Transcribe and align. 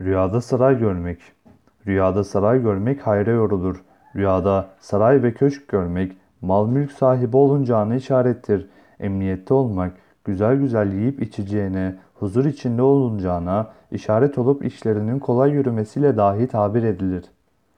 Rüyada 0.00 0.40
saray 0.40 0.78
görmek. 0.78 1.18
Rüyada 1.86 2.24
saray 2.24 2.62
görmek 2.62 3.06
hayra 3.06 3.30
yorulur. 3.30 3.84
Rüyada 4.16 4.68
saray 4.80 5.22
ve 5.22 5.34
köşk 5.34 5.68
görmek 5.68 6.12
mal 6.42 6.68
mülk 6.68 6.92
sahibi 6.92 7.36
olunacağını 7.36 7.96
işarettir. 7.96 8.68
Emniyette 9.00 9.54
olmak, 9.54 9.92
güzel 10.24 10.56
güzel 10.56 10.92
yiyip 10.92 11.22
içeceğine, 11.22 11.94
huzur 12.14 12.44
içinde 12.44 12.82
olunacağına 12.82 13.70
işaret 13.90 14.38
olup 14.38 14.64
işlerinin 14.64 15.18
kolay 15.18 15.50
yürümesiyle 15.50 16.16
dahi 16.16 16.46
tabir 16.46 16.82
edilir. 16.82 17.24